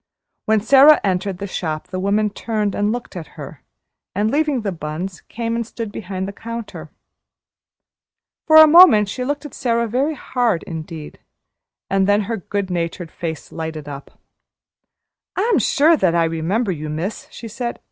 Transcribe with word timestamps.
When 0.47 0.61
Sara 0.61 0.99
entered 1.03 1.37
the 1.37 1.45
shop 1.45 1.89
the 1.89 1.99
woman 1.99 2.31
turned 2.31 2.73
and 2.73 2.91
looked 2.91 3.15
at 3.15 3.37
her 3.37 3.61
and, 4.15 4.31
leaving 4.31 4.61
the 4.61 4.71
buns, 4.71 5.21
came 5.29 5.55
and 5.55 5.63
stood 5.63 5.91
behind 5.91 6.27
the 6.27 6.33
counter. 6.33 6.89
For 8.47 8.55
a 8.55 8.65
moment 8.65 9.09
she 9.09 9.23
looked 9.23 9.45
at 9.45 9.53
Sara 9.53 9.87
very 9.87 10.15
hard 10.15 10.63
indeed, 10.63 11.19
and 11.87 12.07
then 12.07 12.21
her 12.21 12.37
good 12.37 12.71
natured 12.71 13.11
face 13.11 13.51
lighted 13.51 13.87
up. 13.87 14.19
"I'm 15.35 15.57
that 15.57 15.61
sure 15.61 15.95
I 16.03 16.23
remember 16.23 16.71
you, 16.71 16.89
miss," 16.89 17.27
she 17.29 17.47
said. 17.47 17.79